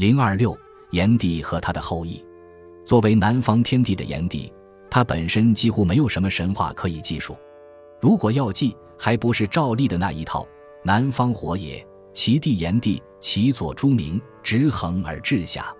[0.00, 0.58] 零二六，
[0.92, 2.24] 炎帝和他的后裔。
[2.86, 4.50] 作为南方天帝的炎帝，
[4.88, 7.36] 他本身几乎没有什么神话可以记述。
[8.00, 10.48] 如果要记，还不是照例的那一套。
[10.82, 15.70] 南方火也，其地炎帝，其左诸明，直横而治下。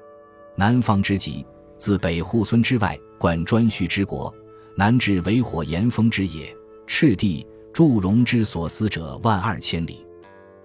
[0.54, 1.46] 南方之极，
[1.78, 4.30] 自北户孙之外，贯颛顼之国，
[4.76, 6.54] 南至为火炎风之野。
[6.86, 10.06] 赤帝祝融之所思者万二千里。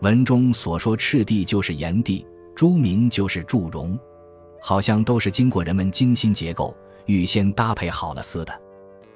[0.02, 2.28] 文中所说赤帝就是炎帝。
[2.56, 4.00] 朱明就是祝融，
[4.62, 8.62] 好像都是经过人们精心结构、预先搭配好了似的。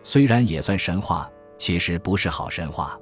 [0.04, 3.00] 虽然也算神话，其实不是好神话。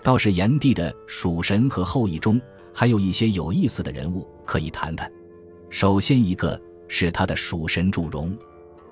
[0.00, 2.40] 倒是炎帝的属神和后裔中，
[2.72, 5.10] 还有一些有意思的人物可以谈谈。
[5.68, 8.36] 首先一个是他的属神祝融。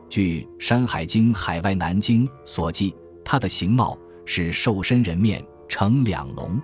[0.09, 6.61] 据《山海经·海外南经》所记，他的形貌是兽身人面，呈两龙。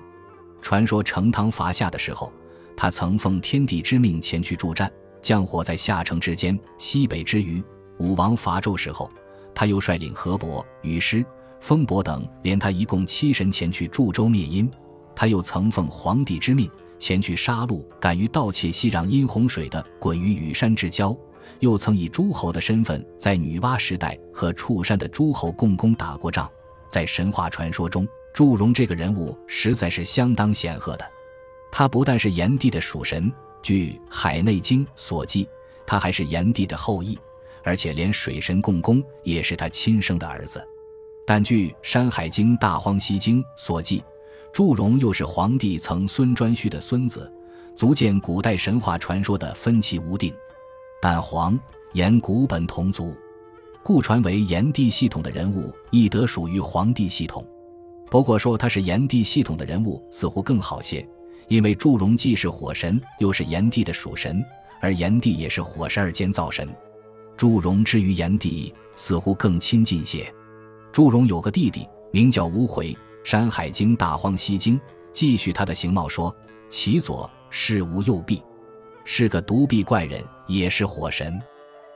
[0.60, 2.32] 传说成汤伐夏的时候。
[2.76, 7.62] 他曾奉天地之命前去助战，降火在夏城之间、西北之余。
[7.98, 9.10] 武王伐纣时候，
[9.54, 11.24] 他又率领河伯、禹师、
[11.60, 14.70] 风伯等，连他一共七神前去助周灭殷。
[15.14, 21.16] 他又曾奉皇帝之命前去杀戮敢于盗窃西壤殷洪水的滚于羽山之交，
[21.60, 26.46] 又曾以诸侯的身份在女娲时代和触山的诸侯共工打过仗。
[26.88, 31.10] 在神话传说中，祝融这个人物实在是相当显赫的。
[31.78, 35.46] 他不但是炎帝的属神，据《海内经》所记，
[35.86, 37.18] 他还是炎帝的后裔，
[37.62, 40.66] 而且连水神共工也是他亲生的儿子。
[41.26, 44.02] 但据《山海经·大荒西经》所记，
[44.54, 47.30] 祝融又是黄帝曾孙颛顼的孙子，
[47.74, 50.32] 足见古代神话传说的分歧无定。
[51.02, 51.60] 但黄、
[51.92, 53.14] 炎古本同族，
[53.82, 57.46] 故传为炎帝系统的人物亦得属于黄帝系统。
[58.10, 61.06] 不过说他是炎帝系统的人物，似乎更好些。
[61.48, 64.44] 因为祝融既是火神，又是炎帝的属神，
[64.80, 66.68] 而炎帝也是火神二兼灶神，
[67.36, 70.32] 祝融之于炎帝似乎更亲近些。
[70.92, 72.92] 祝融有个弟弟，名叫无回，
[73.22, 74.78] 《山海经·大荒西经》
[75.12, 76.34] 继续他的形貌说：
[76.68, 78.42] 其左是无右臂，
[79.04, 81.40] 是个独臂怪人，也是火神。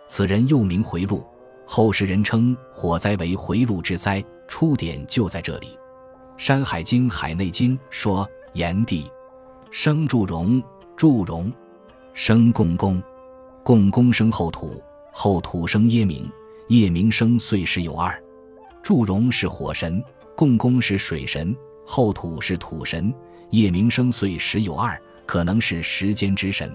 [0.06, 1.26] 此人又名回路，
[1.66, 5.66] 后世人称火灾为回路之灾，出典就在这里。
[6.36, 9.10] 《山海经·海内经》说炎帝。
[9.70, 10.60] 生祝融，
[10.97, 11.50] 祝融
[12.12, 13.00] 生共工，
[13.62, 14.82] 共工生后土，
[15.12, 16.28] 后土生耶明，
[16.70, 18.20] 耶明生岁时有二。
[18.82, 20.03] 祝融是火神，
[20.36, 23.14] 共工是水神，后土是土神，
[23.50, 26.75] 夜明生岁时有二，可能是时间之神。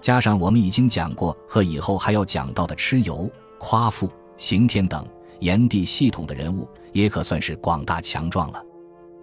[0.00, 5.04] 加上我们已经讲过和以后还要讲到的蚩尤、夸父、刑天等
[5.40, 8.64] 炎帝系统的人物，也可算是广大强壮了。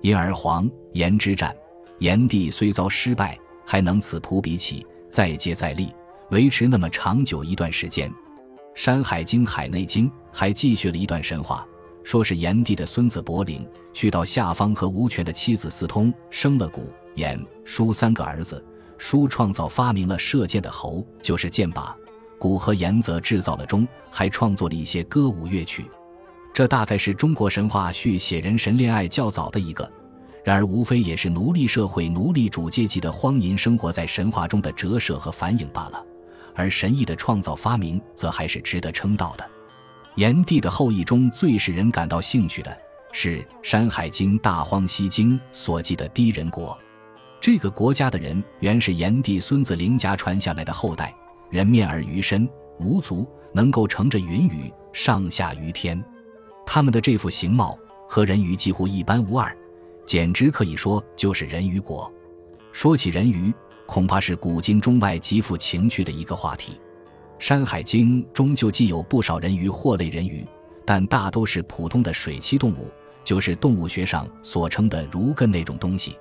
[0.01, 1.55] 因而黄炎之战。
[1.99, 5.93] 炎帝虽遭失败，还能此仆比起，再接再厉，
[6.31, 8.09] 维持那么长久一段时间。
[8.75, 11.65] 《山海经·海内经》还继续了一段神话，
[12.03, 18.63] 说是炎帝的孙子伯陵去到下方和吴权的妻子私通，生了古、炎、叔三个儿子。
[18.99, 21.93] 叔创造发明了射箭的侯，就是箭靶；
[22.39, 25.85] 古和炎则制造了钟，还创作了一些歌舞乐曲。
[26.53, 29.91] 这大概是中国神话续写人神恋爱较早的一个。
[30.47, 36.01] 然而，无非也是奴隶社会、奴隶主阶级的荒淫生活在神话中的折射和反映罢了。
[36.55, 39.45] 而神异的创造发明，则还是值得称道的。
[40.15, 42.77] 炎帝的后裔中最使人感到兴趣的
[43.11, 46.79] 是《山海经·大荒西经》所记的低人国。
[47.41, 51.13] 这个国家的人原是炎帝孙子灵家传下来的后代，
[51.49, 52.47] 人面而鱼身，
[52.79, 56.01] 无足，能够乘着云雨上下于天。
[56.65, 57.77] 他们的这副形貌
[58.07, 59.53] 和人鱼几乎一般无二。
[60.07, 62.11] 简直可以说就是人鱼国。
[62.71, 63.53] 说起人鱼，
[63.85, 66.71] 恐怕是古今中外极富情趣的一个话题。
[67.37, 70.47] 《山海经》中就既有不少人鱼或类人鱼，
[70.85, 72.89] 但大都是普通的水栖动物，
[73.23, 76.17] 就是动物学上所称的如艮那种东西。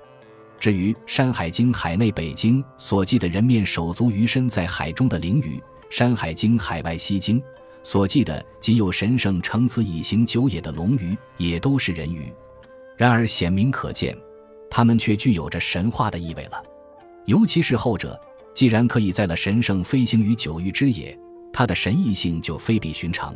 [0.59, 5.57] 至于《山海经·海内北经》所记的人面手足鱼身在海中的灵鱼，
[5.89, 7.39] 《山海经·海外西经》
[7.83, 12.29] 所记的仅有神圣乘此以行久也的龙鱼，也都是人鱼。
[12.97, 14.17] 然而显明可见，
[14.69, 16.61] 他们却具有着神话的意味了。
[17.25, 18.19] 尤其是后者，
[18.55, 21.17] 既然可以在了神圣飞行于九域之野，
[21.53, 23.35] 它的神异性就非比寻常。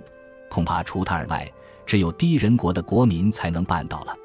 [0.50, 1.50] 恐怕除他而外，
[1.86, 4.16] 只有低人国的国民才能办到了。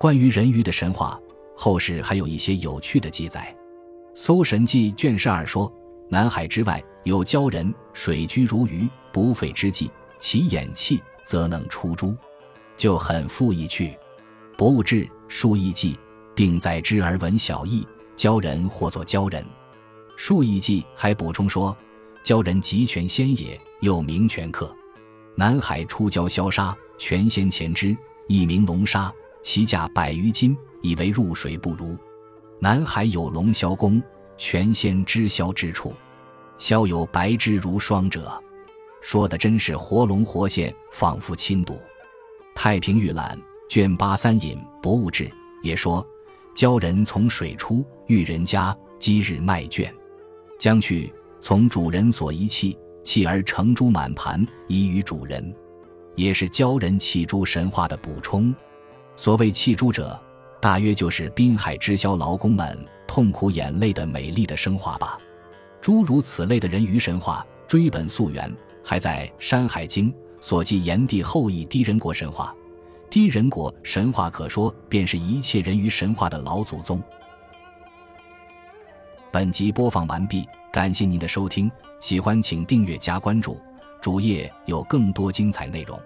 [0.00, 1.18] 关于人鱼的神话，
[1.56, 3.54] 后世还有一些有趣的记载。
[4.20, 5.72] 《搜神记》卷十二说：
[6.08, 12.14] 南海之外有鲛人，水居如鱼，不费之计，其眼气则能出珠，
[12.76, 13.96] 就很富意趣。
[14.62, 15.98] 博物志数亿记，
[16.36, 17.84] 并载之而闻小异，
[18.16, 19.44] 鲛人或作鲛人。
[20.16, 21.76] 数亿记还补充说，
[22.22, 24.72] 鲛人极权仙也，又名权客。
[25.34, 27.96] 南海出鲛消杀，权仙前之，
[28.28, 29.12] 一名龙沙，
[29.42, 31.98] 其价百余金，以为入水不如。
[32.60, 34.00] 南海有龙霄宫，
[34.38, 35.92] 权仙知霄之处，
[36.56, 38.40] 霄有白之如霜者。
[39.00, 41.82] 说的真是活龙活现，仿佛亲睹。
[42.54, 43.36] 太平御览
[43.72, 45.30] 卷八三引博物志
[45.62, 46.06] 也说，
[46.54, 49.90] 鲛人从水出，遇人家，积日卖卷，
[50.58, 51.10] 将去，
[51.40, 55.56] 从主人所遗弃，弃而成珠满盘，遗于主人，
[56.16, 58.54] 也是鲛人弃珠神话的补充。
[59.16, 60.20] 所谓弃珠者，
[60.60, 65.18] 大约就是滨海之枭劳工们痛苦眼泪的美丽的升华吧。
[65.80, 68.54] 诸如此类的人鱼神话，追本溯源。
[68.84, 72.54] 还在《山海经》所记炎帝后裔低人国神话，
[73.12, 76.98] 低人国神话可说便是一切人鱼神话的老祖宗。
[79.30, 81.70] 本集播放完毕，感谢您的收听，
[82.00, 83.60] 喜欢请订阅加关注，
[84.00, 86.00] 主页有更多精彩内容。